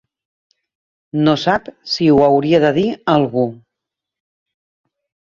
[1.25, 3.43] No sap si ho hauria de dir a algú.